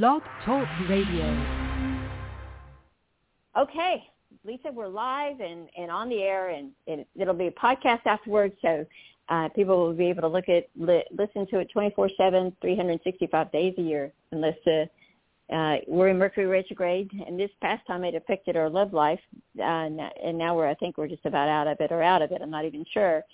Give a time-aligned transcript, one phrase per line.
[0.00, 1.26] Blog Talk Radio.
[3.58, 4.02] Okay,
[4.42, 8.54] Lisa, we're live and, and on the air, and it, it'll be a podcast afterwards,
[8.62, 8.86] so
[9.28, 13.74] uh, people will be able to look at li- listen to it 24/7, 365 days
[13.76, 18.56] a year, unless uh, uh, we're in Mercury retrograde, and this past time it affected
[18.56, 19.20] our love life,
[19.58, 22.32] uh, and now we're I think we're just about out of it or out of
[22.32, 22.40] it.
[22.40, 23.24] I'm not even sure.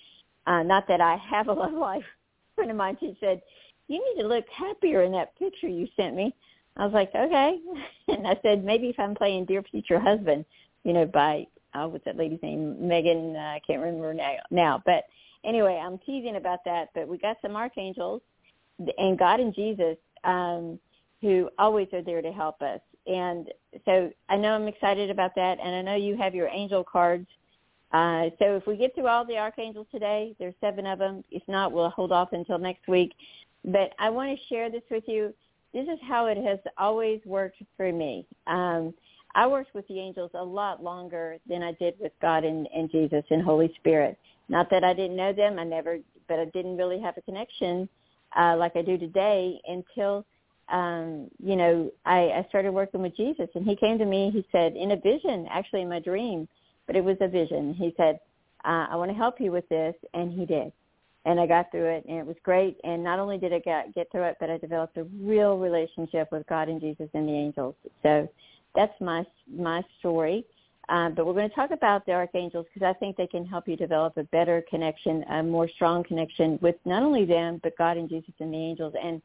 [0.45, 2.03] Uh, not that I have a love life.
[2.03, 3.41] A friend of mine, she said,
[3.87, 6.35] "You need to look happier in that picture you sent me."
[6.79, 7.59] I was like, "Okay,"
[8.07, 10.45] and I said, "Maybe if I'm playing Dear Future Husband,
[10.83, 12.77] you know, by uh, what's that lady's name?
[12.81, 13.35] Meghan.
[13.35, 14.35] Uh, I can't remember now.
[14.49, 15.03] Now, but
[15.43, 16.89] anyway, I'm teasing about that.
[16.95, 18.21] But we got some archangels,
[18.97, 20.79] and God and Jesus." Um,
[21.21, 22.79] who always are there to help us.
[23.07, 23.49] And
[23.85, 27.27] so I know I'm excited about that, and I know you have your angel cards.
[27.91, 31.23] Uh, so if we get through all the archangels today, there's seven of them.
[31.31, 33.13] If not, we'll hold off until next week.
[33.65, 35.33] But I want to share this with you.
[35.73, 38.25] This is how it has always worked for me.
[38.47, 38.93] Um,
[39.35, 42.89] I worked with the angels a lot longer than I did with God and, and
[42.91, 44.17] Jesus and Holy Spirit.
[44.49, 47.87] Not that I didn't know them, I never, but I didn't really have a connection
[48.35, 50.25] uh, like I do today until–
[50.71, 54.45] um, you know, I, I started working with Jesus and he came to me, he
[54.51, 56.47] said, in a vision, actually in my dream,
[56.87, 57.73] but it was a vision.
[57.73, 58.19] He said,
[58.65, 59.95] uh, I want to help you with this.
[60.13, 60.71] And he did.
[61.25, 62.77] And I got through it and it was great.
[62.83, 66.31] And not only did I get, get through it, but I developed a real relationship
[66.31, 67.75] with God and Jesus and the angels.
[68.03, 68.27] So
[68.73, 70.45] that's my, my story.
[70.87, 73.67] Um, but we're going to talk about the archangels because I think they can help
[73.67, 77.97] you develop a better connection, a more strong connection with not only them, but God
[77.97, 78.93] and Jesus and the angels.
[79.01, 79.21] And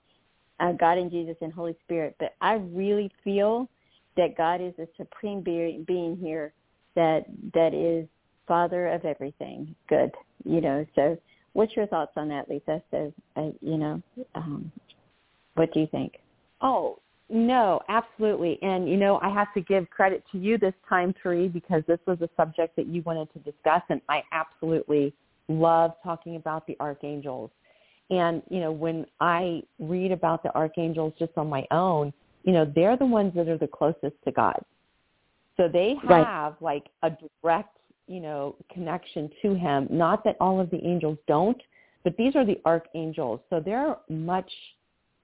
[0.61, 2.17] uh, God and Jesus and Holy Spirit.
[2.19, 3.69] But I really feel
[4.17, 6.53] that God is a supreme be- being here
[6.95, 8.07] that that is
[8.47, 10.13] Father of everything good.
[10.45, 11.19] You know, so
[11.55, 12.83] what's your thoughts on that, Lisa?
[12.91, 14.03] So, uh, you know,
[14.35, 14.71] um,
[15.55, 16.19] what do you think?
[16.61, 16.99] Oh,
[17.31, 18.59] no, absolutely.
[18.63, 21.99] And, you know, I have to give credit to you this time, Therese, because this
[22.07, 25.15] was a subject that you wanted to discuss, and I absolutely
[25.49, 27.51] love talking about the archangels.
[28.11, 32.71] And, you know, when I read about the archangels just on my own, you know,
[32.75, 34.61] they're the ones that are the closest to God.
[35.57, 36.63] So they have right.
[36.63, 37.11] like a
[37.43, 39.87] direct, you know, connection to him.
[39.91, 41.61] Not that all of the angels don't,
[42.03, 43.41] but these are the archangels.
[43.51, 44.51] So they're much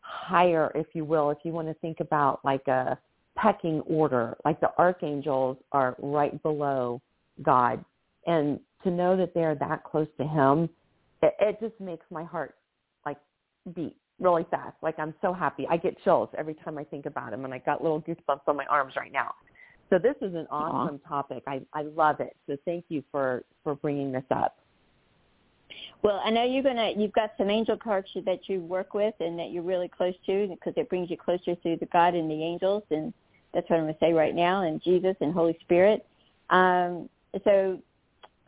[0.01, 2.99] higher, if you will, if you want to think about like a
[3.37, 4.37] pecking order.
[4.45, 7.01] Like the archangels are right below
[7.43, 7.85] God.
[8.27, 10.69] And to know that they're that close to him,
[11.23, 12.55] it, it just makes my heart
[13.05, 13.19] like
[13.75, 14.77] beat really fast.
[14.83, 15.67] Like I'm so happy.
[15.69, 18.57] I get chills every time I think about him, and I got little goosebumps on
[18.57, 19.35] my arms right now.
[19.91, 21.09] So this is an awesome Aww.
[21.09, 21.43] topic.
[21.47, 22.37] I I love it.
[22.47, 24.57] So thank you for for bringing this up.
[26.03, 29.39] Well, I know you're gonna you've got some angel cards that you work with and
[29.39, 32.43] that you're really close to because it brings you closer to the God and the
[32.43, 33.13] angels, and
[33.53, 36.07] that's what I'm gonna say right now, and Jesus and Holy Spirit.
[36.51, 37.09] Um,
[37.45, 37.81] so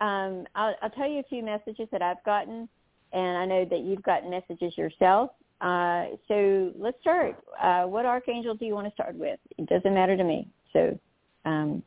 [0.01, 2.69] um, I'll, I'll tell you a few messages that I've gotten
[3.13, 5.31] and I know that you've gotten messages yourself.
[5.61, 7.37] Uh, so let's start.
[7.63, 9.39] Uh, what archangel do you want to start with?
[9.59, 10.49] It doesn't matter to me.
[10.73, 10.99] So,
[11.45, 11.83] um,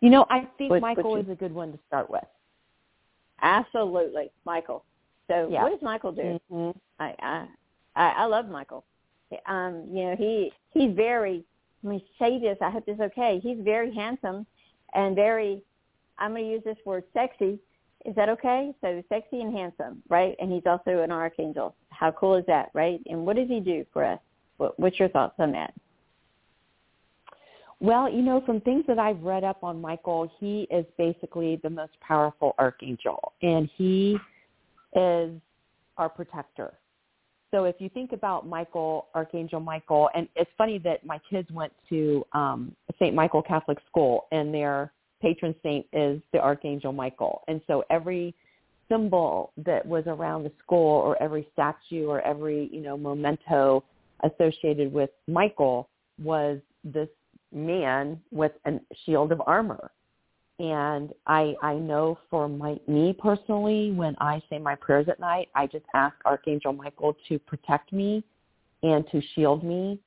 [0.00, 2.24] you know, I think what, Michael what you, is a good one to start with.
[3.42, 4.84] Absolutely, Michael.
[5.28, 5.62] So, yeah.
[5.62, 6.40] what does Michael do?
[6.50, 6.78] Mm-hmm.
[6.98, 7.14] I,
[7.94, 8.84] I I love Michael.
[9.46, 11.44] Um, you know, he he's very.
[11.82, 12.58] Let me say this.
[12.60, 13.40] I hope this is okay.
[13.42, 14.46] He's very handsome
[14.94, 15.62] and very.
[16.18, 17.58] I'm going to use this word sexy
[18.06, 18.72] is that okay?
[18.80, 20.36] So sexy and handsome, right?
[20.38, 21.74] And he's also an archangel.
[21.90, 23.00] How cool is that, right?
[23.06, 24.20] And what does he do for us?
[24.58, 25.74] What, what's your thoughts on that?
[27.80, 31.70] Well, you know, from things that I've read up on Michael, he is basically the
[31.70, 34.16] most powerful archangel, and he
[34.94, 35.30] is
[35.98, 36.74] our protector.
[37.50, 41.72] So if you think about Michael, Archangel Michael, and it's funny that my kids went
[41.90, 43.14] to um, St.
[43.14, 47.42] Michael Catholic School, and their patron saint is the Archangel Michael.
[47.46, 48.34] And so every
[48.88, 53.84] symbol that was around the school or every statue or every, you know, memento
[54.22, 55.88] associated with Michael
[56.22, 57.08] was this
[57.52, 59.90] man with a shield of armor.
[60.58, 65.48] And I I know for my me personally, when I say my prayers at night,
[65.54, 68.24] I just ask Archangel Michael to protect me
[68.82, 70.00] and to shield me,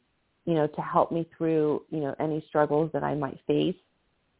[0.46, 3.76] you know, to help me through, you know, any struggles that I might face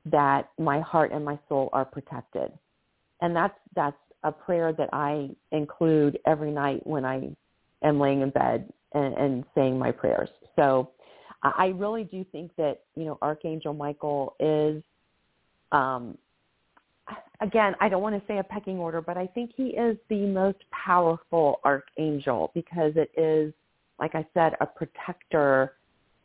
[0.06, 2.52] that my heart and my soul are protected.
[3.22, 7.30] And that's that's a prayer that I include every night when I
[7.84, 10.30] am laying in bed and, and saying my prayers.
[10.56, 10.92] So
[11.42, 14.84] I really do think that, you know, Archangel Michael is
[15.72, 16.18] um
[17.42, 20.26] again, I don't want to say a pecking order, but I think he is the
[20.26, 23.54] most powerful archangel because it is,
[24.00, 25.76] like I said, a protector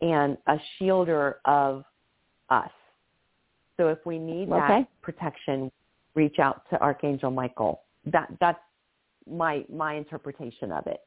[0.01, 1.85] and a shielder of
[2.51, 2.71] us.
[3.77, 4.81] So if we need Okay.
[4.81, 5.71] that protection,
[6.15, 7.83] reach out to Archangel Michael.
[8.07, 8.61] That that's
[9.27, 11.01] my my interpretation of it.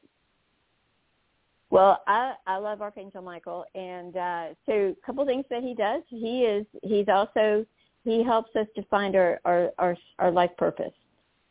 [1.70, 6.02] Well, I I love Archangel Michael, and uh, so a couple things that he does.
[6.08, 7.66] He is he's also
[8.04, 10.94] he helps us to find our our our, our life purpose.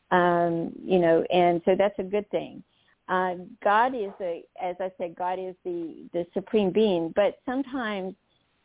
[0.10, 2.64] Um, you know, and so that's a good thing.
[3.10, 8.16] Uh, God is a, as I said, God is the the supreme being, but sometimes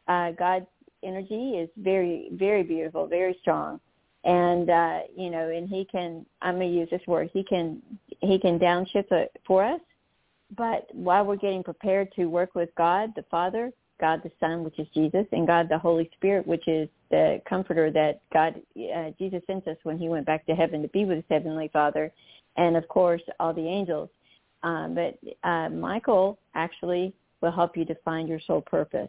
[0.08, 0.66] uh, God's
[1.02, 3.78] energy is very very beautiful, very strong,
[4.24, 7.28] and uh, you know, and he can I'm gonna use this word.
[7.34, 7.82] He can
[8.20, 9.80] he can downshift it for us
[10.56, 14.78] but while we're getting prepared to work with God the Father, God the Son, which
[14.78, 18.60] is Jesus, and God the Holy Spirit, which is the comforter that God
[18.94, 21.70] uh, Jesus sent us when he went back to heaven to be with his heavenly
[21.72, 22.12] Father,
[22.56, 24.08] and of course all the angels.
[24.62, 25.18] Um, but
[25.48, 29.08] uh, Michael actually will help you to find your soul purpose.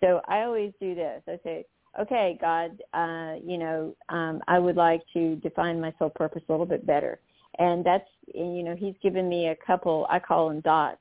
[0.00, 1.22] So I always do this.
[1.26, 1.64] I say,
[2.00, 6.52] okay, God, uh, you know, um, I would like to define my soul purpose a
[6.52, 7.18] little bit better
[7.58, 10.98] and that's you know he's given me a couple i call them dots.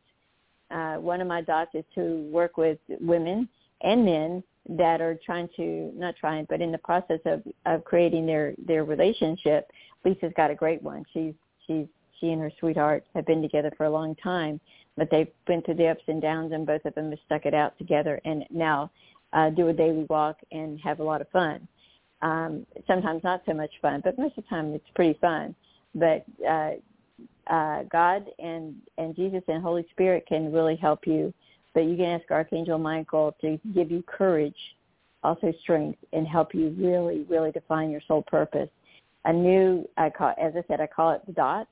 [0.72, 3.48] Uh one of my dots is to work with women
[3.82, 8.26] and men that are trying to not trying but in the process of of creating
[8.26, 9.70] their their relationship.
[10.06, 11.04] Lisa's got a great one.
[11.14, 11.34] She's
[11.68, 11.88] she's
[12.20, 14.60] she and her sweetheart have been together for a long time
[14.96, 17.54] but they've been through the ups and downs and both of them have stuck it
[17.54, 18.90] out together and now
[19.34, 21.68] uh do a daily walk and have a lot of fun.
[22.22, 25.54] Um sometimes not so much fun but most of the time it's pretty fun
[25.95, 26.72] but uh,
[27.48, 31.34] uh, God and and Jesus and Holy Spirit can really help you.
[31.74, 34.56] But you can ask Archangel Michael to give you courage,
[35.24, 38.69] also strength, and help you really, really define your soul purpose.
[39.25, 41.69] A new, I call, as I said, I call it the dots.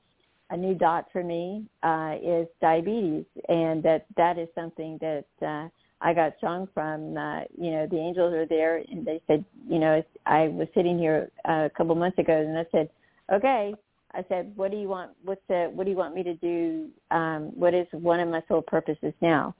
[0.50, 5.68] A new dot for me uh, is diabetes, and that that is something that uh,
[6.02, 7.16] I got strong from.
[7.16, 10.98] Uh, you know, the angels are there, and they said, you know, I was sitting
[10.98, 12.90] here uh, a couple months ago, and I said,
[13.32, 13.74] okay,
[14.14, 15.12] I said, "What do you want?
[15.24, 15.70] What's the?
[15.72, 16.88] What do you want me to do?
[17.10, 19.54] Um, what is one of my sole purposes now?"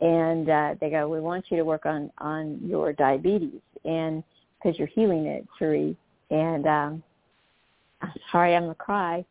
[0.00, 4.22] And uh, they go, "We want you to work on on your diabetes, and
[4.58, 5.96] because you're healing it, Cherie."
[6.30, 7.02] And um,
[8.02, 9.24] I'm sorry, I'm gonna cry.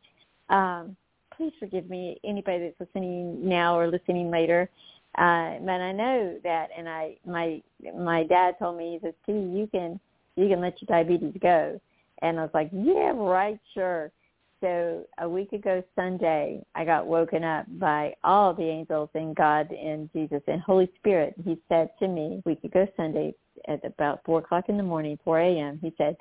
[0.49, 0.95] Um,
[1.35, 4.69] please forgive me, anybody that's listening now or listening later.
[5.17, 7.61] Uh, but I know that, and I my
[7.97, 9.99] my dad told me he says, "T, you can
[10.35, 11.79] you can let your diabetes go."
[12.21, 14.11] And I was like, "Yeah, right, sure."
[14.61, 19.71] So a week ago Sunday, I got woken up by all the angels and God
[19.71, 21.35] and Jesus and Holy Spirit.
[21.43, 23.33] He said to me, a week ago Sunday
[23.67, 26.15] at about 4 o'clock in the morning, 4 a.m., he said,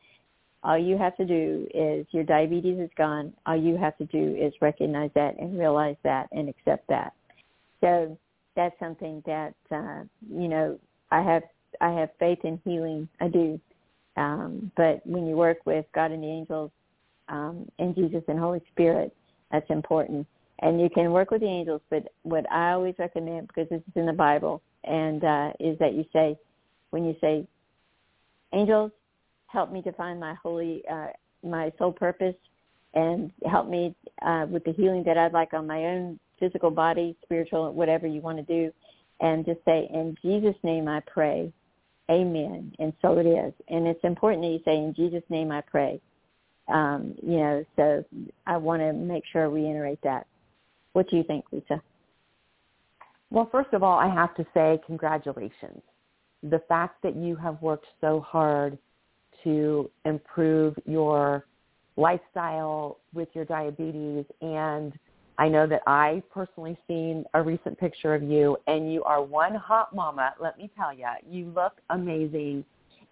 [0.65, 3.35] all you have to do is your diabetes is gone.
[3.45, 7.13] All you have to do is recognize that and realize that and accept that.
[7.83, 8.17] So
[8.57, 10.79] that's something that, uh, you know,
[11.11, 11.43] I have,
[11.83, 13.09] I have faith in healing.
[13.21, 13.61] I do.
[14.17, 16.71] Um, but when you work with God and the angels,
[17.29, 19.15] um, and Jesus and Holy Spirit.
[19.51, 20.27] That's important.
[20.61, 23.97] And you can work with the angels, but what I always recommend, because this is
[23.97, 26.39] in the Bible, and uh, is that you say,
[26.91, 27.47] when you say,
[28.53, 28.93] angels,
[29.47, 31.09] help me to find my holy, uh,
[31.43, 32.37] my soul purpose,
[32.95, 37.17] and help me uh, with the healing that I'd like on my own physical body,
[37.23, 38.73] spiritual, whatever you want to do,
[39.21, 41.53] and just say, in Jesus' name I pray,
[42.11, 43.53] amen, and so it is.
[43.69, 46.01] And it's important that you say, in Jesus' name I pray,
[46.69, 48.05] um, you know, so
[48.47, 50.27] I want to make sure I reiterate that.
[50.93, 51.83] What do you think, Lisa?
[53.31, 55.83] Well, first of all, I have to say congratulations.
[56.43, 58.79] The fact that you have worked so hard
[59.43, 61.45] to improve your
[61.97, 64.93] lifestyle with your diabetes and
[65.37, 69.55] I know that I personally seen a recent picture of you and you are one
[69.55, 71.07] hot mama, let me tell you.
[71.29, 72.65] You look amazing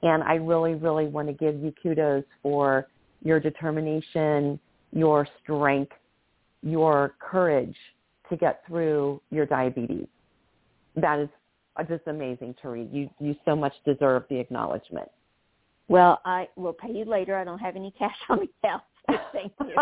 [0.03, 2.87] and I really really want to give you kudos for
[3.23, 4.59] your determination,
[4.93, 5.93] your strength,
[6.63, 7.77] your courage
[8.29, 10.07] to get through your diabetes.
[10.97, 11.29] That is
[11.89, 12.93] just amazing to read.
[12.93, 15.11] You you so much deserve the acknowledgement.
[15.89, 17.37] Well, I will pay you later.
[17.37, 18.83] I don't have any cash on me now.
[19.33, 19.75] Thank you.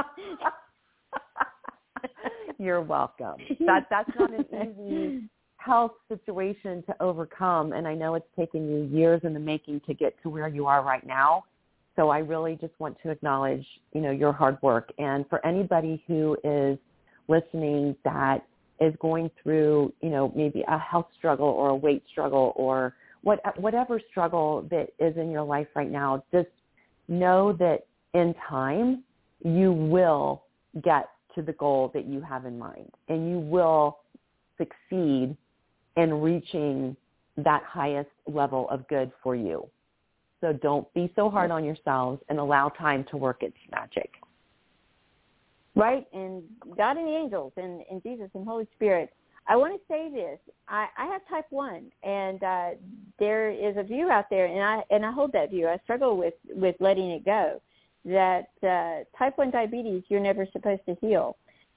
[2.58, 3.36] You're welcome.
[3.60, 4.44] That that's not an
[4.78, 9.82] easy health situation to overcome and I know it's taken you years in the making
[9.86, 11.44] to get to where you are right now.
[12.00, 14.90] So I really just want to acknowledge, you know, your hard work.
[14.98, 16.78] And for anybody who is
[17.28, 18.38] listening that
[18.80, 23.38] is going through, you know, maybe a health struggle or a weight struggle or what,
[23.60, 26.48] whatever struggle that is in your life right now, just
[27.08, 29.04] know that in time
[29.44, 30.44] you will
[30.82, 33.98] get to the goal that you have in mind and you will
[34.56, 35.36] succeed
[35.98, 36.96] in reaching
[37.36, 39.68] that highest level of good for you.
[40.40, 44.10] So don't be so hard on yourselves and allow time to work its magic.
[45.74, 46.42] Right, and
[46.76, 49.10] God and the angels and, and Jesus and Holy Spirit.
[49.46, 50.38] I want to say this.
[50.68, 52.70] I, I have type one, and uh,
[53.18, 55.68] there is a view out there, and I and I hold that view.
[55.68, 57.60] I struggle with with letting it go.
[58.04, 61.36] That uh, type one diabetes, you're never supposed to heal.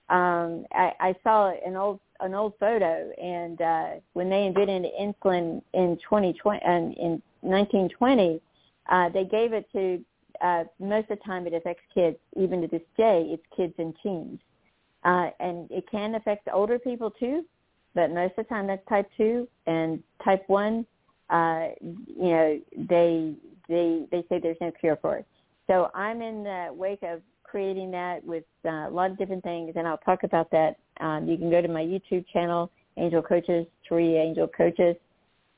[0.10, 5.62] Um, I, I saw an old an old photo, and uh, when they invented insulin
[5.74, 8.42] in 2020 and in 1920,
[8.90, 10.04] uh, they gave it to
[10.42, 12.18] uh, most of the time it affects kids.
[12.36, 14.40] Even to this day, it's kids and teens,
[15.04, 17.46] uh, and it can affect older people too.
[17.96, 20.86] But most of the time, that's type two and type one.
[21.30, 23.36] Uh, you know, they
[23.70, 25.28] they they say there's no cure for it.
[25.68, 29.74] So I'm in the wake of creating that with uh, a lot of different things,
[29.76, 30.78] and I'll talk about that.
[31.00, 34.96] Um, you can go to my YouTube channel, Angel Coaches, three Angel Coaches.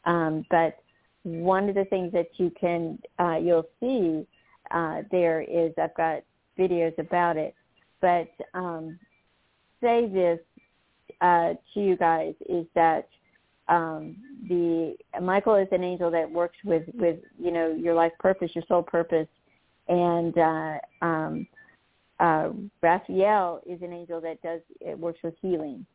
[0.05, 0.77] Um, but
[1.25, 4.25] one of the things that you can uh, you'll see
[4.72, 6.24] uh, there is I've got
[6.58, 7.55] videos about it.
[8.01, 9.00] But um,
[9.82, 10.39] say this
[11.22, 13.08] uh, to you guys is that
[13.67, 14.17] um,
[14.48, 18.63] the Michael is an angel that works with with you know your life purpose, your
[18.67, 19.27] soul purpose,
[19.88, 21.48] and uh, um,
[22.20, 22.50] uh,
[22.82, 25.86] Raphael is an angel that does it works with healing,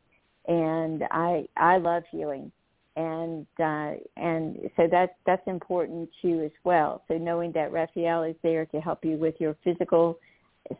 [0.47, 2.51] and I I love healing,
[2.95, 7.03] and uh, and so that's that's important too as well.
[7.07, 10.19] So knowing that Raphael is there to help you with your physical,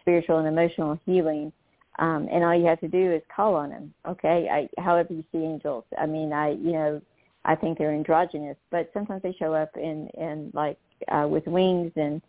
[0.02, 1.52] spiritual, and emotional healing,
[2.00, 3.94] um, and all you have to do is call on him.
[4.08, 5.86] Okay, I, however you see angels.
[5.98, 7.02] I mean, I you know
[7.46, 10.78] I think they're androgynous, but sometimes they show up in in like
[11.08, 12.22] uh, with wings and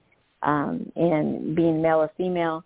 [0.42, 2.64] um, and being male or female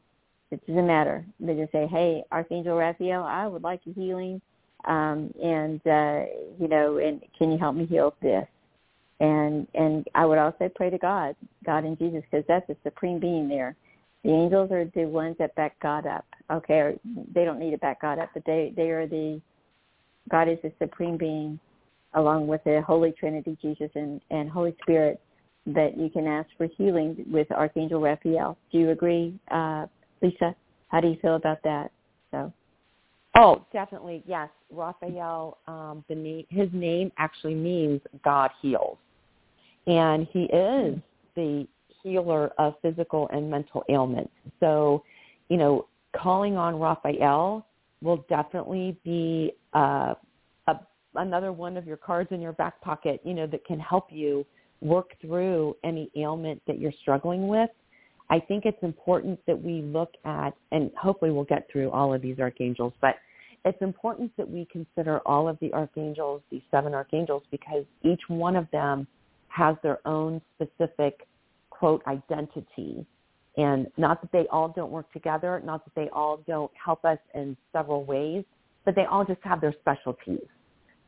[0.50, 1.24] it doesn't matter.
[1.40, 4.40] They just say, "Hey, Archangel Raphael, I would like a healing,
[4.86, 6.24] um, and uh,
[6.58, 8.46] you know, and can you help me heal this?"
[9.20, 13.18] And and I would also pray to God, God and Jesus, because that's the supreme
[13.18, 13.76] being there.
[14.24, 16.24] The angels are the ones that back God up.
[16.50, 16.94] Okay, or
[17.34, 19.40] they don't need to back God up, but they they are the
[20.30, 21.58] God is the supreme being,
[22.14, 25.20] along with the Holy Trinity, Jesus and and Holy Spirit,
[25.66, 28.56] that you can ask for healing with Archangel Raphael.
[28.70, 29.86] Do you agree, uh,
[30.22, 30.54] Lisa,
[30.88, 31.90] how do you feel about that?
[32.30, 32.52] So.
[33.36, 34.48] Oh, definitely, yes.
[34.70, 38.96] Raphael, um, the name, his name actually means God heals,
[39.86, 40.98] and he is
[41.34, 41.66] the
[42.02, 44.32] healer of physical and mental ailments.
[44.60, 45.04] So,
[45.48, 47.66] you know, calling on Raphael
[48.02, 50.14] will definitely be uh,
[50.68, 50.80] a,
[51.16, 54.46] another one of your cards in your back pocket, you know, that can help you
[54.80, 57.70] work through any ailment that you're struggling with
[58.28, 62.22] I think it's important that we look at, and hopefully we'll get through all of
[62.22, 63.16] these archangels, but
[63.64, 68.56] it's important that we consider all of the archangels, these seven archangels, because each one
[68.56, 69.06] of them
[69.48, 71.26] has their own specific,
[71.70, 73.04] quote, identity.
[73.56, 77.18] And not that they all don't work together, not that they all don't help us
[77.34, 78.44] in several ways,
[78.84, 80.46] but they all just have their specialties.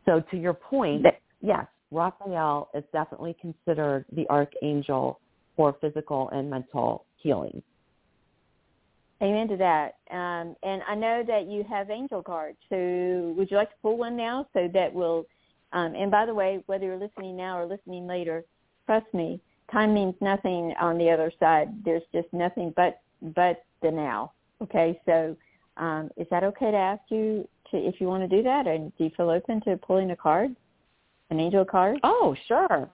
[0.07, 1.05] So to your point,
[1.41, 5.21] yes, Raphael is definitely considered the archangel
[5.59, 7.61] for physical and mental healing.
[9.21, 9.97] Amen to that.
[10.13, 12.59] Um, and I know that you have angel cards.
[12.71, 15.27] So would you like to pull one now so that will,
[15.73, 18.45] um, and by the way, whether you're listening now or listening later,
[18.87, 19.41] trust me,
[19.73, 21.71] time means nothing on the other side.
[21.85, 23.01] There's just nothing but,
[23.35, 24.31] but the now.
[24.63, 25.01] Okay.
[25.07, 25.37] So
[25.77, 28.69] um, is that okay to ask you to, if you want to do that?
[28.69, 30.55] And do you feel open to pulling a card,
[31.31, 31.99] an angel card?
[32.05, 32.89] Oh, sure.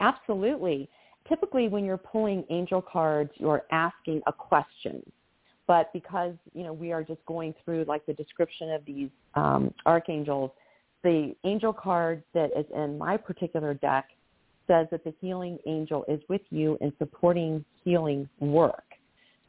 [0.00, 0.88] Absolutely
[1.28, 5.02] typically when you're pulling angel cards, you're asking a question.
[5.66, 9.72] But because, you know, we are just going through like the description of these um,
[9.84, 10.50] archangels,
[11.04, 14.08] the angel card that is in my particular deck
[14.66, 18.84] says that the healing angel is with you in supporting healing work.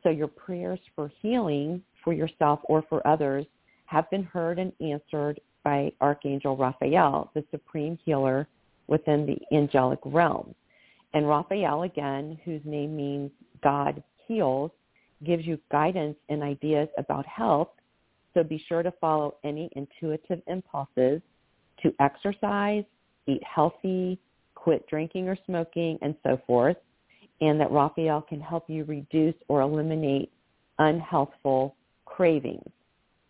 [0.04, 3.46] So your prayers for healing for yourself or for others
[3.86, 8.48] have been heard and answered by Archangel Raphael, the supreme healer
[8.88, 10.56] within the angelic realm.
[11.14, 13.32] And Raphael, again, whose name means
[13.64, 14.72] God heals,
[15.26, 17.70] gives you guidance and ideas about health.
[18.34, 21.22] So be sure to follow any intuitive impulses
[21.82, 22.84] to exercise,
[23.28, 24.20] eat healthy,
[24.56, 26.78] quit drinking or smoking, and so forth.
[27.42, 30.32] And that Raphael can help you reduce or eliminate
[30.80, 31.74] unhealthful
[32.06, 32.70] cravings.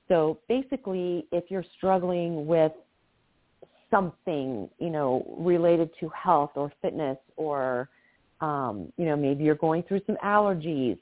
[0.08, 2.72] So basically, if you're struggling with
[3.92, 7.90] something, you know, related to health or fitness or,
[8.42, 10.98] um, you know, maybe you're going through some allergies,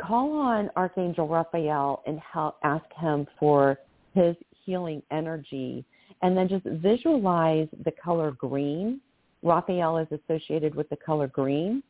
[0.00, 3.78] call on Archangel Raphael and help, ask him for
[4.14, 5.84] his healing energy.
[6.22, 9.00] And then just visualize the color green
[9.42, 11.82] Raphael is associated with the color green,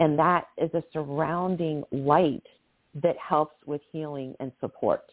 [0.00, 2.46] and that is a surrounding light
[3.02, 5.04] that helps with healing and support.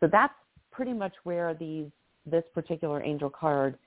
[0.00, 0.34] So that's
[0.70, 1.86] pretty much where these
[2.26, 3.78] this particular angel card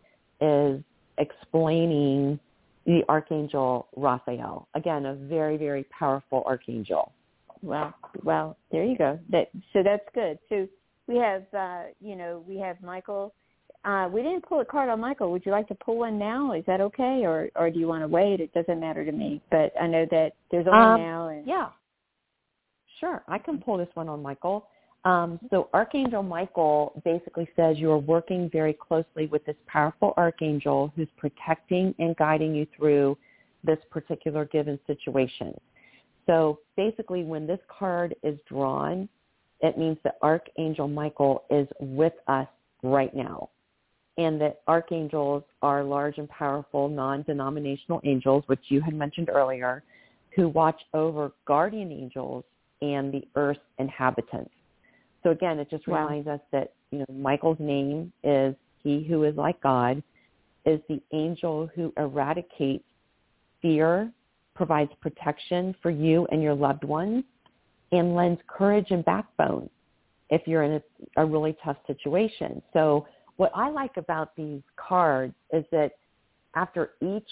[0.42, 0.82] is
[1.18, 2.40] explaining
[2.86, 4.68] the archangel Raphael.
[4.74, 7.12] Again, a very very powerful archangel.
[7.62, 7.94] Well,
[8.24, 9.20] well, there you go.
[9.30, 10.40] That so that's good.
[10.50, 10.68] So
[11.08, 13.34] we have uh, you know we have Michael.
[13.84, 15.32] Uh, we didn't pull a card on Michael.
[15.32, 16.54] Would you like to pull one now?
[16.54, 18.40] Is that okay, or or do you want to wait?
[18.40, 19.42] It doesn't matter to me.
[19.50, 21.28] But I know that there's only Um, now.
[21.28, 21.70] And Yeah.
[23.00, 24.68] Sure, I can pull this one on Michael.
[25.04, 30.94] Um, so Archangel Michael basically says you are working very closely with this powerful archangel
[30.96, 33.18] who's protecting and guiding you through
[33.64, 35.60] this particular given situation.
[36.28, 39.10] So basically when this card is drawn,
[39.62, 42.48] it means that Archangel Michael is with us
[42.84, 43.50] right now.
[44.18, 49.84] And that archangels are large and powerful non-denominational angels, which you had mentioned earlier,
[50.36, 52.44] who watch over guardian angels
[52.82, 54.52] and the earth's inhabitants.
[55.24, 59.36] So again, it just reminds us that, you know, Michael's name is he who is
[59.36, 60.02] like God,
[60.66, 62.84] is the angel who eradicates
[63.62, 64.12] fear,
[64.56, 67.24] provides protection for you and your loved ones,
[67.92, 69.70] and lends courage and backbone
[70.30, 72.62] if you're in a, a really tough situation.
[72.74, 75.92] So what I like about these cards is that
[76.56, 77.30] after each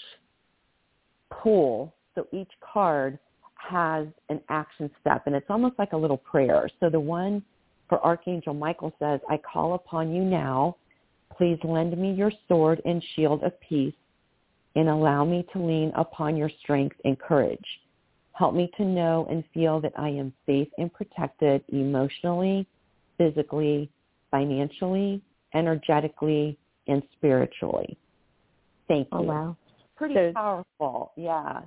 [1.30, 3.18] pull, so each card
[3.54, 6.68] has an action step and it's almost like a little prayer.
[6.80, 7.42] So the one
[7.90, 10.76] for Archangel Michael says, I call upon you now.
[11.36, 13.92] Please lend me your sword and shield of peace
[14.76, 17.58] and allow me to lean upon your strength and courage.
[18.32, 22.66] Help me to know and feel that I am safe and protected emotionally,
[23.18, 23.90] physically,
[24.30, 25.20] financially,
[25.54, 26.56] energetically,
[26.86, 27.98] and spiritually.
[28.86, 29.24] Thank oh, you.
[29.24, 29.56] oh wow,
[29.96, 31.12] Pretty So- powerful.
[31.16, 31.62] Yeah.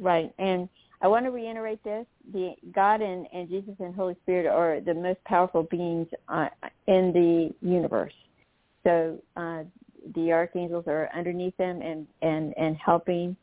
[0.00, 0.32] right.
[0.38, 0.68] And
[1.02, 4.94] I want to reiterate this: the God and, and Jesus and Holy Spirit are the
[4.94, 6.48] most powerful beings uh,
[6.86, 8.12] in the universe.
[8.84, 9.64] So uh,
[10.14, 13.36] the archangels are underneath them and and and helping.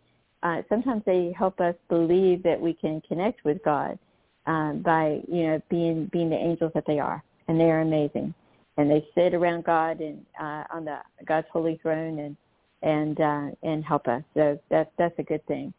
[0.43, 3.99] Uh, sometimes they help us believe that we can connect with God
[4.47, 8.33] um, by you know being being the angels that they are, and they are amazing.
[8.77, 12.37] And they sit around God and uh, on the God's holy throne and
[12.81, 14.23] and uh, and help us.
[14.33, 15.73] So that's that's a good thing.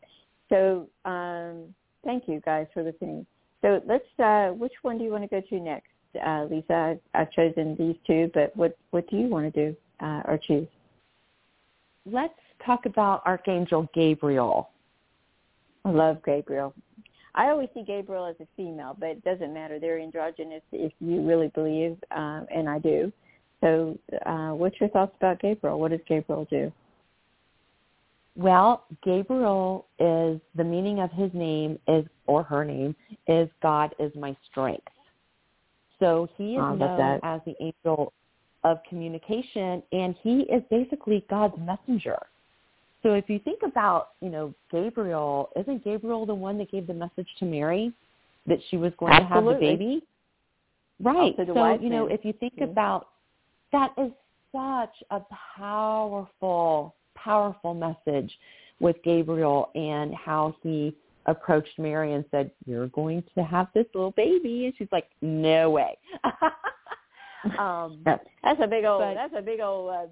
[0.52, 3.26] So um, thank you guys for listening.
[3.62, 4.04] So let's.
[4.18, 5.88] Uh, which one do you want to go to next,
[6.24, 6.74] uh, Lisa?
[6.74, 10.38] I've, I've chosen these two, but what what do you want to do uh, or
[10.46, 10.68] choose?
[12.04, 12.34] Let's
[12.66, 14.68] talk about Archangel Gabriel.
[15.84, 16.74] I love Gabriel.
[17.34, 19.78] I always see Gabriel as a female, but it doesn't matter.
[19.78, 23.10] They're androgynous if you really believe, um, and I do.
[23.62, 25.80] So, uh, what's your thoughts about Gabriel?
[25.80, 26.70] What does Gabriel do?
[28.34, 32.96] Well, Gabriel is the meaning of his name is or her name
[33.28, 34.88] is God is my strength.
[36.00, 37.20] So he is Oh, known that.
[37.22, 38.12] as the angel
[38.64, 42.18] of communication and he is basically God's messenger.
[43.02, 46.94] So if you think about, you know, Gabriel, isn't Gabriel the one that gave the
[46.94, 47.92] message to Mary
[48.46, 50.02] that she was going to have the baby?
[51.00, 51.36] Right.
[51.36, 53.08] The so, you know, if you think about
[53.72, 54.12] that is
[54.52, 55.20] such a
[55.56, 58.32] powerful, powerful message
[58.80, 60.94] with Gabriel and how he
[61.26, 65.70] approached Mary and said, "You're going to have this little baby," and she's like, "No
[65.70, 65.96] way."
[67.58, 70.06] um, Yeah, that's a big old But- that's a big old uh,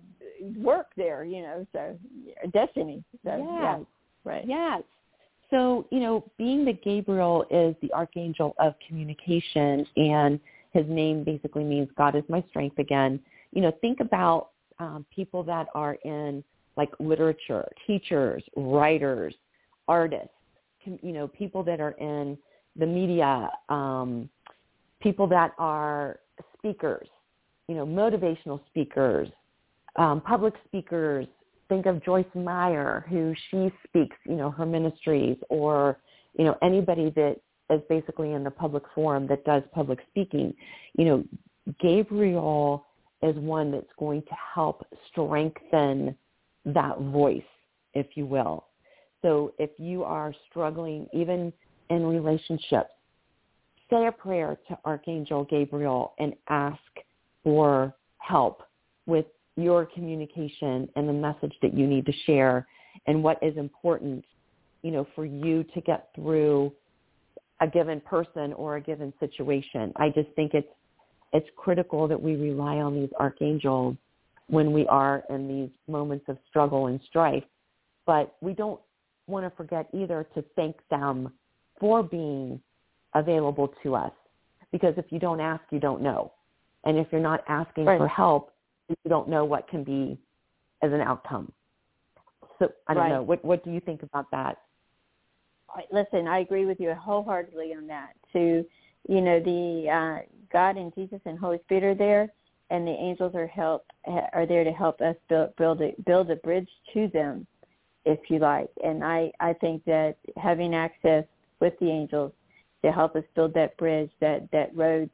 [0.56, 1.66] work there, you know.
[1.72, 1.96] So
[2.52, 3.02] destiny.
[3.24, 3.86] So yeah, Yes.
[4.24, 4.44] right.
[4.46, 4.82] Yes.
[5.50, 10.38] So, you know, being that Gabriel is the archangel of communication and
[10.72, 13.18] his name basically means God is my strength again,
[13.52, 16.44] you know, think about um, people that are in
[16.76, 19.34] like literature, teachers, writers,
[19.88, 20.28] artists,
[20.84, 22.38] you know, people that are in
[22.76, 24.28] the media, um,
[25.00, 26.20] people that are
[26.56, 27.08] speakers,
[27.68, 29.28] you know, motivational speakers,
[29.96, 31.26] um, public speakers.
[31.68, 35.98] Think of Joyce Meyer, who she speaks, you know, her ministries, or
[36.36, 37.36] you know anybody that
[37.70, 40.52] is basically in the public forum that does public speaking.
[40.98, 41.24] You know,
[41.80, 42.86] Gabriel
[43.22, 46.16] is one that's going to help strengthen
[46.64, 47.42] that voice,
[47.94, 48.66] if you will.
[49.22, 51.52] So if you are struggling, even
[51.90, 52.90] in relationships,
[53.90, 56.78] say a prayer to Archangel Gabriel and ask
[57.42, 58.62] for help
[59.06, 62.66] with your communication and the message that you need to share
[63.06, 64.24] and what is important,
[64.82, 66.72] you know, for you to get through
[67.60, 69.92] a given person or a given situation.
[69.96, 70.68] I just think it's
[71.32, 73.96] it's critical that we rely on these archangels
[74.50, 77.44] when we are in these moments of struggle and strife.
[78.04, 78.80] But we don't
[79.26, 81.32] want to forget either to thank them
[81.78, 82.60] for being
[83.14, 84.12] available to us.
[84.72, 86.32] Because if you don't ask, you don't know.
[86.84, 87.98] And if you're not asking right.
[87.98, 88.52] for help,
[88.88, 90.18] you don't know what can be
[90.82, 91.52] as an outcome.
[92.58, 93.12] So I don't right.
[93.12, 93.22] know.
[93.22, 94.58] What what do you think about that?
[95.92, 98.10] Listen, I agree with you wholeheartedly on that.
[98.32, 98.64] To
[99.08, 102.32] you know, the uh, God and Jesus and Holy Spirit are there,
[102.70, 103.84] and the angels are help
[104.32, 107.46] are there to help us build build a, build a bridge to them,
[108.04, 108.70] if you like.
[108.82, 111.24] And I I think that having access
[111.60, 112.32] with the angels
[112.84, 115.10] to help us build that bridge, that that road,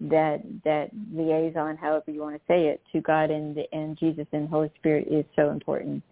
[0.00, 4.26] that that liaison, however you want to say it, to God and the, and Jesus
[4.32, 6.02] and Holy Spirit is so important.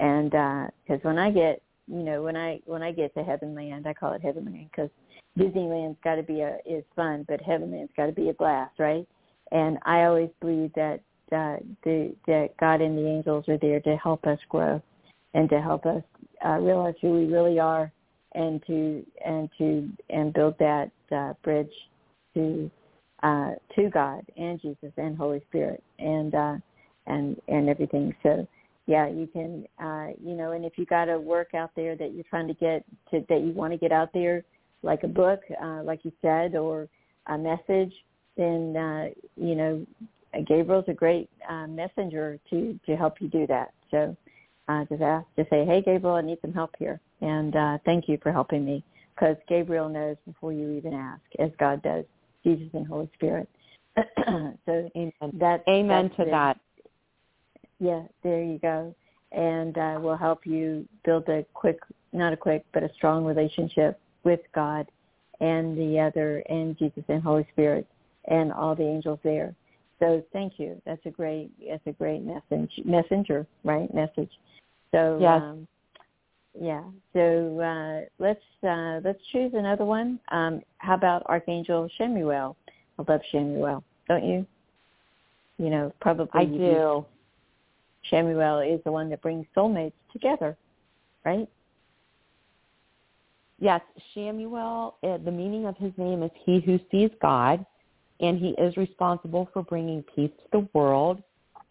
[0.00, 3.54] And because uh, when I get you know when I when I get to heaven
[3.54, 4.90] land, I call it heaven land because
[5.38, 9.06] Disneyland's got to be a is fun, but Heavenland's got to be a blast, right?
[9.52, 11.00] And I always believe that
[11.32, 14.82] uh, the that God and the angels are there to help us grow
[15.34, 16.02] and to help us
[16.44, 17.92] uh, realize who we really are
[18.34, 21.72] and to and to and build that uh, bridge
[22.34, 22.70] to
[23.22, 26.56] uh, to God and Jesus and Holy Spirit and uh,
[27.06, 28.14] and and everything.
[28.22, 28.46] So
[28.86, 32.14] yeah, you can uh, you know, and if you got a work out there that
[32.14, 34.44] you're trying to get to that you want to get out there,
[34.82, 36.88] like a book, uh, like you said, or
[37.26, 37.92] a message,
[38.38, 39.86] then uh, you know
[40.46, 43.72] Gabriel's a great uh, messenger to to help you do that.
[43.90, 44.16] So
[44.68, 48.08] uh, just ask, just say, hey Gabriel, I need some help here, and uh, thank
[48.08, 48.82] you for helping me,
[49.14, 52.04] because Gabriel knows before you even ask, as God does,
[52.44, 53.48] Jesus and Holy Spirit.
[54.26, 55.12] so amen.
[55.34, 56.58] that amen to that.
[57.80, 58.94] Yeah, there you go,
[59.32, 61.80] and uh, will help you build a quick,
[62.12, 64.86] not a quick, but a strong relationship with God
[65.40, 67.86] and the other and Jesus and Holy Spirit
[68.28, 69.54] and all the angels there.
[69.98, 70.80] So thank you.
[70.86, 73.92] That's a great that's a great message messenger, right?
[73.92, 74.30] Message.
[74.92, 75.42] So yes.
[75.42, 75.66] um
[76.60, 76.82] yeah.
[77.12, 80.18] So uh, let's uh, let's choose another one.
[80.30, 82.56] Um, how about Archangel Chamuel?
[82.98, 84.46] I love Chamuel, don't you?
[85.58, 87.04] You know, probably I do.
[88.10, 90.56] Chamuel is the one that brings soulmates together,
[91.24, 91.48] right?
[93.60, 93.80] Yes,
[94.14, 97.64] Chamuel, uh, the meaning of his name is he who sees God,
[98.20, 101.22] and he is responsible for bringing peace to the world.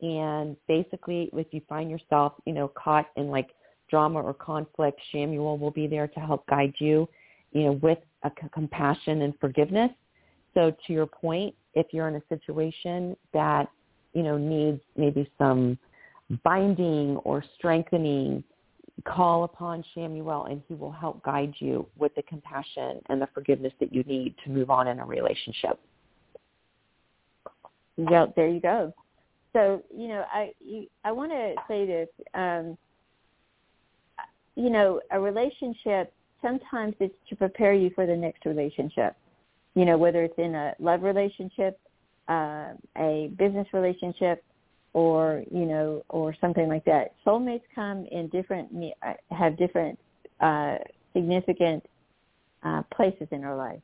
[0.01, 3.49] And basically, if you find yourself, you know, caught in like
[3.89, 7.07] drama or conflict, Chamuel will be there to help guide you,
[7.51, 9.91] you know, with a c- compassion and forgiveness.
[10.53, 13.69] So to your point, if you're in a situation that,
[14.13, 15.77] you know, needs maybe some
[16.43, 18.43] binding or strengthening,
[19.05, 23.73] call upon Chamuel and he will help guide you with the compassion and the forgiveness
[23.79, 25.79] that you need to move on in a relationship.
[27.97, 28.93] Yeah, there you go.
[29.53, 30.53] So, you know, I
[31.03, 32.77] I want to say this um
[34.55, 39.15] you know, a relationship sometimes it's to prepare you for the next relationship.
[39.75, 41.79] You know, whether it's in a love relationship,
[42.27, 44.43] uh, a business relationship,
[44.93, 48.67] or you know or something like that soulmates come in different
[49.05, 49.97] uh, have different
[50.39, 50.77] uh
[51.13, 51.85] significant
[52.63, 53.79] uh places in our life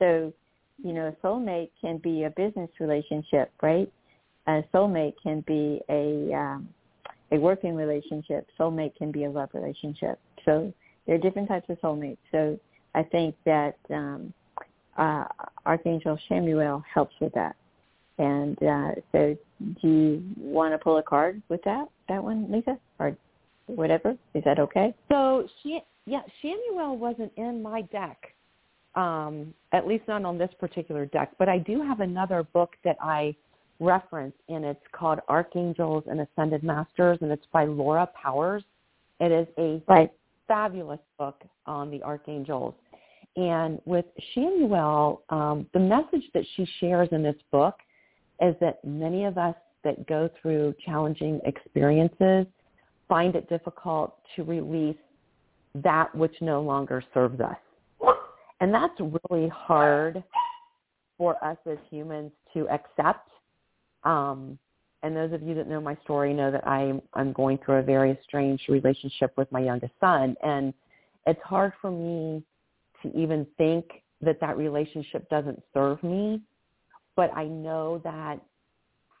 [0.00, 0.32] so
[0.82, 3.90] you know a soulmate can be a business relationship right?
[4.46, 6.68] A soulmate can be a um
[7.30, 8.48] a working relationship.
[8.58, 10.18] Soulmate can be a love relationship.
[10.44, 10.72] So
[11.06, 12.18] there are different types of soulmates.
[12.32, 12.58] So
[12.94, 14.32] i think that um
[14.96, 15.24] uh
[15.66, 17.56] archangel Chamuel helps with that.
[18.18, 19.36] And uh, so,
[19.80, 23.16] do you want to pull a card with that that one, Lisa, or
[23.66, 24.16] whatever?
[24.34, 24.94] Is that okay?
[25.08, 28.34] So she, yeah, Chamuel wasn't in my deck,
[28.94, 31.32] um, at least not on this particular deck.
[31.38, 33.34] But I do have another book that I
[33.80, 38.64] reference, and it's called Archangels and Ascended Masters, and it's by Laura Powers.
[39.20, 40.12] It is a right.
[40.46, 42.74] fabulous book on the archangels.
[43.36, 47.76] And with Chamuel, um, the message that she shares in this book
[48.40, 52.46] is that many of us that go through challenging experiences
[53.08, 54.96] find it difficult to release
[55.74, 57.56] that which no longer serves us.
[58.60, 60.22] And that's really hard
[61.16, 63.28] for us as humans to accept.
[64.04, 64.58] Um,
[65.02, 67.82] and those of you that know my story know that I'm, I'm going through a
[67.82, 70.36] very strange relationship with my youngest son.
[70.42, 70.74] And
[71.26, 72.42] it's hard for me
[73.02, 76.40] to even think that that relationship doesn't serve me
[77.18, 78.38] but I know that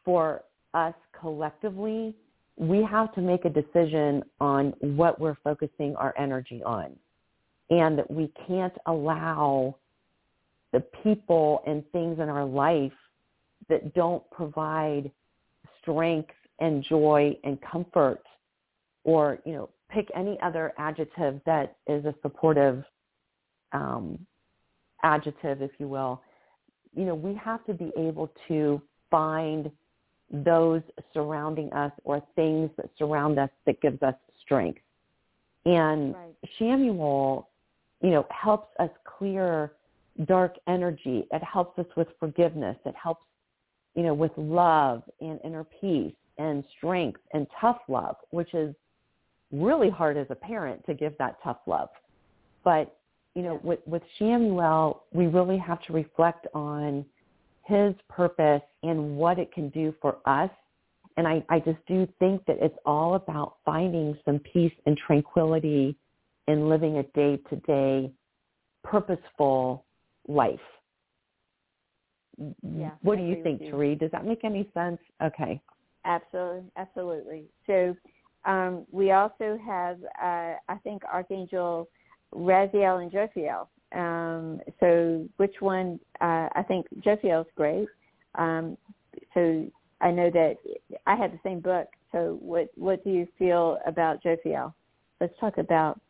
[0.04, 2.14] for us collectively,
[2.56, 6.94] we have to make a decision on what we're focusing our energy on.
[7.70, 9.76] And that we can't allow
[10.72, 12.92] the people and things in our life
[13.68, 15.10] that don't provide
[15.80, 18.22] strength and joy and comfort
[19.04, 22.84] or, you know, pick any other adjective that is a supportive
[23.72, 24.18] um,
[25.02, 26.22] adjective, if you will.
[26.94, 29.70] You know, we have to be able to find
[30.30, 30.82] those
[31.14, 34.80] surrounding us or things that surround us that gives us strength.
[35.64, 36.34] And right.
[38.02, 39.72] You know, helps us clear
[40.26, 41.26] dark energy.
[41.32, 42.76] It helps us with forgiveness.
[42.84, 43.24] It helps,
[43.94, 48.74] you know, with love and inner peace and strength and tough love, which is
[49.52, 51.88] really hard as a parent to give that tough love.
[52.64, 52.96] But,
[53.34, 57.04] you know, with, with Chamuel, we really have to reflect on
[57.64, 60.50] his purpose and what it can do for us.
[61.16, 65.96] And I, I just do think that it's all about finding some peace and tranquility
[66.48, 68.10] in living a day-to-day
[68.82, 69.84] purposeful
[70.26, 70.58] life.
[72.76, 73.98] Yeah, what do you think, Therese?
[73.98, 74.98] Does that make any sense?
[75.22, 75.60] Okay.
[76.04, 77.44] Absolutely, absolutely.
[77.66, 77.96] So
[78.44, 81.88] um, we also have, uh, I think, Archangel
[82.34, 83.66] Raziel and Jophiel.
[83.94, 85.98] Um, so which one?
[86.20, 87.88] Uh, I think Jophiel's great.
[88.36, 88.78] Um,
[89.34, 89.66] so
[90.00, 90.56] I know that
[91.06, 91.88] I had the same book.
[92.12, 94.72] So what what do you feel about Jophiel?
[95.20, 96.00] Let's talk about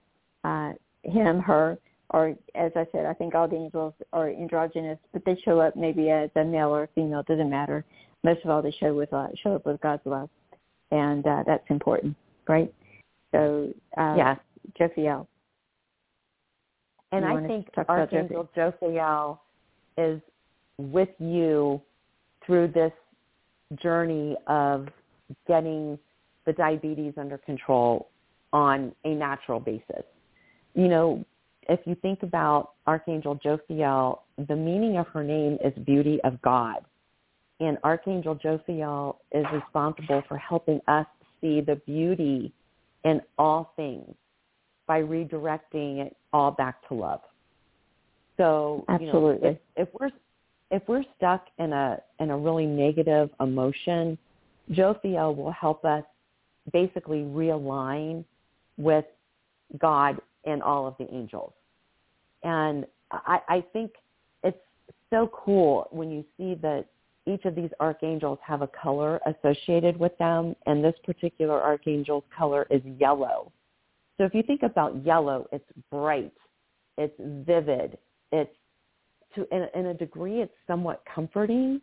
[0.48, 1.78] uh, him, her,
[2.10, 5.76] or as I said, I think all the angels are androgynous, but they show up
[5.76, 7.22] maybe as a male or a female.
[7.22, 7.84] Doesn't matter.
[8.24, 10.30] Most of all, they show with uh, show up with God's love,
[10.90, 12.16] and uh, that's important,
[12.48, 12.72] right?
[13.32, 14.36] So uh, yeah,
[14.80, 15.26] Jophiel.
[17.12, 19.38] And I think Archangel Jophiel
[19.96, 20.20] is
[20.78, 21.80] with you
[22.44, 22.92] through this
[23.82, 24.88] journey of
[25.46, 25.98] getting
[26.46, 28.08] the diabetes under control
[28.52, 30.04] on a natural basis.
[30.78, 31.24] You know,
[31.68, 36.84] if you think about Archangel Jophiel, the meaning of her name is beauty of God.
[37.58, 41.06] And Archangel Jophiel is responsible for helping us
[41.40, 42.52] see the beauty
[43.04, 44.14] in all things
[44.86, 47.22] by redirecting it all back to love.
[48.36, 49.48] So, Absolutely.
[49.48, 50.10] You know, if, if we're
[50.70, 54.16] if we're stuck in a in a really negative emotion,
[54.70, 56.04] Jophiel will help us
[56.72, 58.24] basically realign
[58.76, 59.06] with
[59.80, 61.52] God and all of the angels.
[62.42, 63.92] And I, I think
[64.42, 64.58] it's
[65.10, 66.86] so cool when you see that
[67.26, 72.66] each of these archangels have a color associated with them, and this particular archangel's color
[72.70, 73.52] is yellow.
[74.16, 76.32] So if you think about yellow, it's bright,
[76.96, 77.98] it's vivid,
[78.32, 78.54] it's
[79.34, 81.80] to in, in a degree it's somewhat comforting.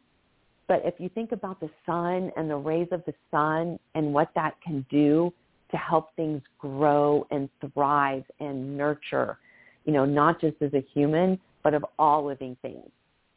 [0.68, 4.32] But if you think about the sun and the rays of the sun and what
[4.34, 5.32] that can do
[5.76, 9.38] to help things grow and thrive and nurture,
[9.84, 12.90] you know, not just as a human, but of all living things.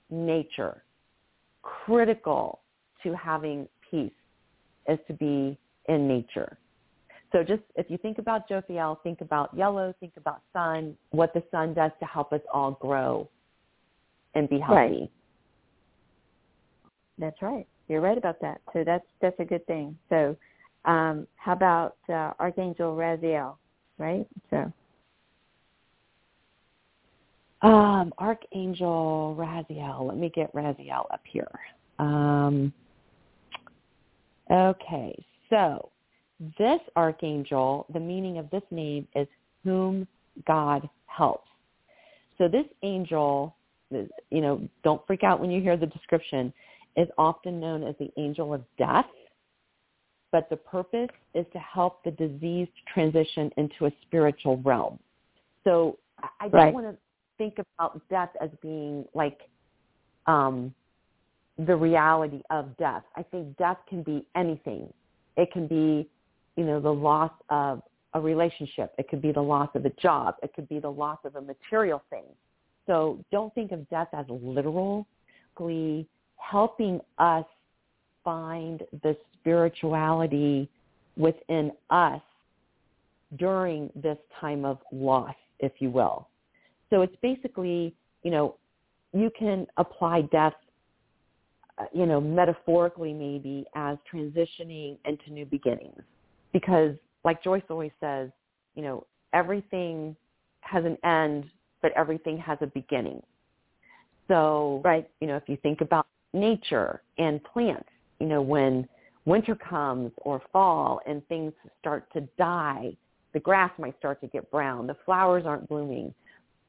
[0.09, 0.85] Nature,
[1.62, 2.61] critical
[3.03, 4.12] to having peace
[4.88, 6.57] is to be in nature.
[7.33, 11.42] So just if you think about Jophiel, think about yellow, think about sun, what the
[11.51, 13.29] sun does to help us all grow
[14.37, 14.74] and be healthy.
[15.01, 15.11] Right.
[17.18, 17.66] That's right.
[17.88, 18.61] You're right about that.
[18.72, 19.98] So that's that's a good thing.
[20.09, 20.37] So
[20.84, 23.56] um, how about uh, Archangel Raziel,
[23.98, 24.26] right?
[24.50, 24.72] So
[27.62, 30.06] um, Archangel Raziel.
[30.06, 31.50] Let me get Raziel up here.
[31.98, 32.72] Um,
[34.50, 35.90] okay, so
[36.58, 39.26] this archangel, the meaning of this name is
[39.64, 40.06] whom
[40.46, 41.48] God helps.
[42.38, 43.56] So this angel,
[43.90, 46.52] you know, don't freak out when you hear the description,
[46.96, 49.06] is often known as the angel of death,
[50.32, 54.98] but the purpose is to help the diseased transition into a spiritual realm.
[55.64, 55.98] So
[56.40, 56.74] I don't right.
[56.74, 56.96] want to
[57.38, 59.40] think about death as being like
[60.26, 60.74] um,
[61.66, 63.04] the reality of death.
[63.16, 64.92] I think death can be anything.
[65.36, 66.08] It can be,
[66.56, 67.82] you know, the loss of
[68.14, 68.94] a relationship.
[68.98, 70.36] It could be the loss of a job.
[70.42, 72.24] It could be the loss of a material thing.
[72.86, 77.44] So don't think of death as literally helping us
[78.24, 80.68] find the spirituality
[81.16, 82.20] within us
[83.37, 86.28] during this time of loss, if you will.
[86.90, 88.57] So it's basically, you know,
[89.12, 90.54] you can apply death,
[91.78, 96.02] uh, you know, metaphorically maybe as transitioning into new beginnings.
[96.52, 98.31] Because like Joyce always says,
[98.74, 100.16] you know, everything
[100.61, 101.44] has an end,
[101.83, 103.22] but everything has a beginning.
[104.28, 105.09] So, right.
[105.20, 107.88] you know, if you think about nature and plants,
[108.20, 108.88] you know, when
[109.24, 112.96] winter comes or fall and things start to die,
[113.35, 116.14] the grass might start to get brown, the flowers aren't blooming,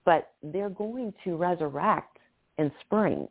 [0.06, 2.18] but they're going to resurrect
[2.58, 3.28] in spring.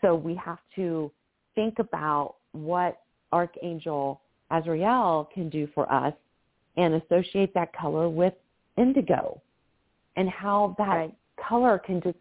[0.00, 1.10] So we have to
[1.54, 6.14] think about what Archangel Azrael can do for us
[6.76, 8.34] and associate that color with
[8.76, 9.40] indigo
[10.16, 11.14] and how that right.
[11.48, 12.16] color can just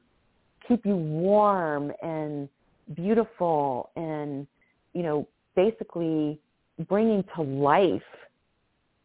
[0.67, 2.47] keep you warm and
[2.95, 4.45] beautiful and,
[4.93, 6.39] you know, basically
[6.87, 8.01] bringing to life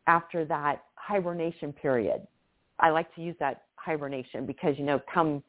[0.07, 2.27] after that hibernation period.
[2.81, 5.42] I like to use that hibernation because, you know, come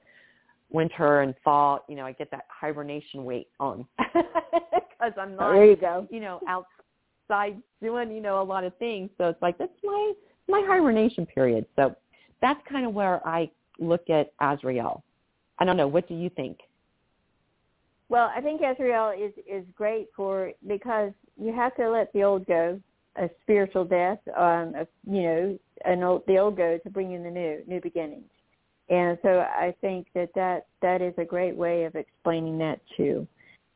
[0.69, 5.65] winter and fall, you know, I get that hibernation weight on because I'm not, there
[5.65, 6.08] you go.
[6.10, 9.10] you know, outside doing, you know, a lot of things.
[9.17, 10.13] So it's like, that's my,
[10.48, 11.65] my hibernation period.
[11.76, 11.95] So
[12.41, 15.04] that's kind of where I look at Azrael.
[15.60, 15.88] I don't know.
[15.88, 16.60] What do you think?
[18.09, 22.45] Well, I think Azrael is is great for because you have to let the old
[22.45, 22.79] go,
[23.15, 27.23] a spiritual death, um, a, you know, an old the old go to bring in
[27.23, 28.29] the new, new beginnings.
[28.89, 33.27] And so I think that that that is a great way of explaining that too.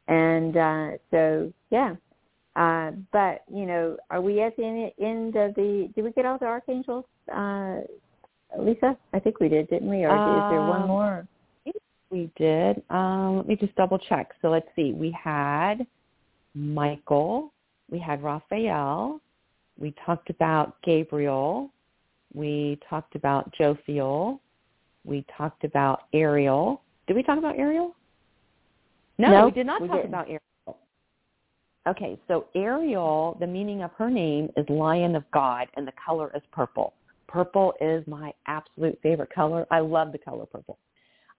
[0.08, 1.96] And uh, so yeah,
[2.56, 5.90] uh, but you know, are we at the end of the?
[5.96, 7.82] Did we get all the archangels, uh,
[8.60, 8.98] Lisa?
[9.14, 10.04] I think we did, didn't we?
[10.04, 11.28] Or um, is there one um, more?
[12.12, 12.82] We did.
[12.90, 14.32] Um, let me just double check.
[14.42, 14.94] So let's see.
[14.94, 15.86] We had
[16.56, 17.54] Michael.
[17.90, 19.22] We had Raphael.
[19.78, 21.72] We talked about Gabriel.
[22.34, 24.40] We talked about Jophiel.
[25.06, 26.82] We talked about Ariel.
[27.08, 27.96] Did we talk about Ariel?
[29.18, 30.10] No, no we did not we talk didn't.
[30.10, 30.40] about Ariel.
[31.88, 36.32] Okay, so Ariel, the meaning of her name is Lion of God, and the color
[36.36, 36.94] is purple.
[37.28, 39.66] Purple is my absolute favorite color.
[39.72, 40.78] I love the color purple.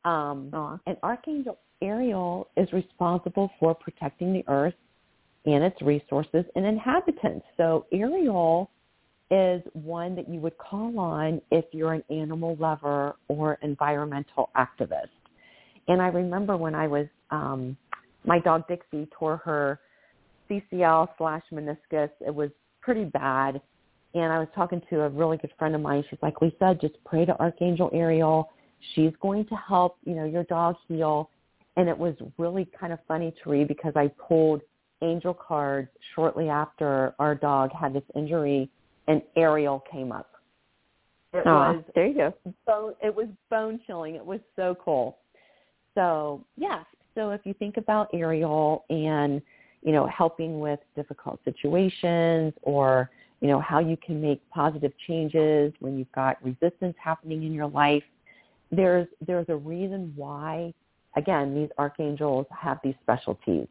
[0.05, 4.75] Um, and Archangel Ariel is responsible for protecting the earth
[5.47, 7.47] and its resources and inhabitants.
[7.57, 8.71] So Ariel
[9.31, 15.09] is one that you would call on if you're an animal lover or environmental activist.
[15.89, 17.77] And I remember when I was, um,
[18.25, 19.81] my dog Dixie tore her
[20.51, 22.11] CCL slash meniscus.
[22.21, 23.61] It was pretty bad.
[24.15, 26.05] And I was talking to a really good friend of mine.
[26.11, 28.51] She's like, Lisa, just pray to Archangel Ariel.
[28.95, 31.31] She's going to help, you know, your dog heal.
[31.77, 34.63] And it was really kind of funny to read because I pulled
[35.03, 38.69] angel cards shortly after our dog had this injury
[39.09, 40.31] and Ariel came up.
[41.33, 42.35] It was there you go.
[42.67, 44.17] So it was bone chilling.
[44.17, 45.19] It was so cool.
[45.95, 46.83] So yeah.
[47.15, 49.41] So if you think about Ariel and
[49.83, 55.73] you know helping with difficult situations or you know how you can make positive changes
[55.79, 58.03] when you've got resistance happening in your life,
[58.71, 60.73] there's there's a reason why
[61.17, 63.67] again these archangels have these specialties.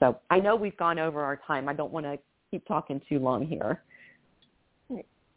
[0.00, 1.68] So I know we've gone over our time.
[1.68, 2.18] I don't want to
[2.50, 3.82] keep talking too long here.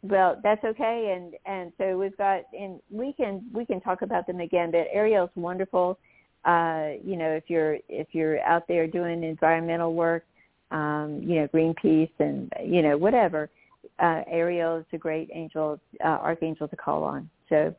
[0.02, 4.26] Well, that's okay, and and so we've got, and we can we can talk about
[4.26, 4.72] them again.
[4.72, 5.98] But Ariel's wonderful.
[6.44, 10.24] Uh, you know, if you're if you're out there doing environmental work,
[10.72, 13.48] um, you know, Greenpeace and you know whatever,
[14.00, 17.30] uh, Ariel is a great angel, uh, archangel to call on.
[17.48, 17.72] So,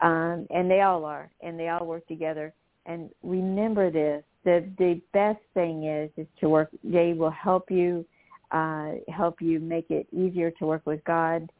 [0.00, 2.52] um, and they all are, and they all work together.
[2.86, 6.70] And remember this: the the best thing is is to work.
[6.82, 8.04] They will help you,
[8.50, 11.50] uh, help you make it easier to work with God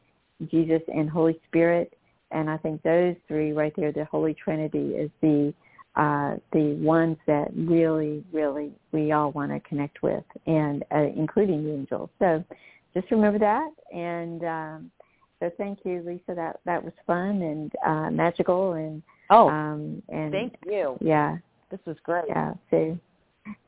[0.51, 1.95] Jesus and Holy Spirit.
[2.31, 5.53] And I think those three right there, the Holy Trinity, is the
[5.97, 11.65] uh, the ones that really, really we all want to connect with, and uh, including
[11.65, 12.09] the angels.
[12.21, 12.45] So
[12.95, 13.71] just remember that.
[13.93, 14.91] And um,
[15.41, 16.35] so thank you, Lisa.
[16.35, 18.73] That that was fun and uh, magical.
[18.73, 20.97] And oh, um, and thank you.
[21.01, 21.39] Yeah,
[21.71, 22.25] this was great.
[22.29, 22.55] Yeah.
[22.71, 22.99] So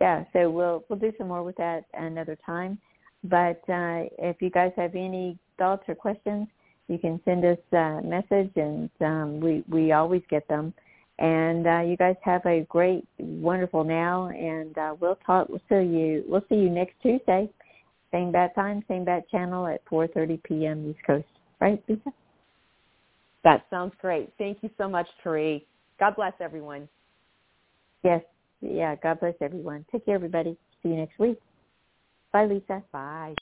[0.01, 2.79] yeah, so we'll we'll do some more with that another time.
[3.25, 6.49] But uh, if you guys have any thoughts or questions,
[6.89, 10.75] you can send us a message, and um, we we always get them.
[11.19, 15.49] And uh, you guys have a great, wonderful now, and uh, we'll talk.
[15.51, 16.25] We'll see you.
[16.27, 17.51] We'll see you next Tuesday,
[18.11, 20.91] same bat time, same bat channel at 4:30 p.m.
[20.91, 21.27] East Coast.
[21.61, 22.13] Right, Lisa?
[23.45, 24.31] That sounds great.
[24.39, 25.63] Thank you so much, Therese.
[25.99, 26.89] God bless everyone.
[28.05, 28.23] Yes.
[28.61, 28.97] Yeah.
[28.97, 29.85] God bless everyone.
[29.93, 30.57] Take care, everybody.
[30.83, 31.39] See you next week.
[32.33, 32.83] Bye, Lisa.
[32.93, 33.35] Bye.